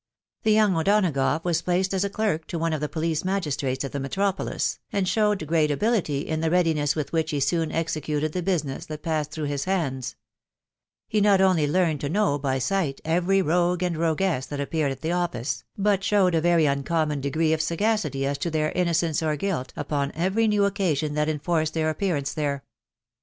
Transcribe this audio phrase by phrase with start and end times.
[0.41, 2.21] The young O'Donagough was "placed* a» * t\etV \a
[2.63, 4.91] out of die police magistrates of the metropons, «&&.
[4.91, 4.93] ^orosk %*«&.
[4.93, 6.25] A$Ste\ THE WIDOW BABNABY.
[6.25, 9.65] 415 in the readiness with which he soon executed the business that passed through his
[9.65, 10.15] hands.
[11.07, 15.01] He not only learned to know by sight every rogue and roguess that appeared at
[15.01, 19.35] the office, but showed a very uncommon degree of sagacity as to their innocence or
[19.35, 22.63] guilt upon any new occasion that enforced their appearance there.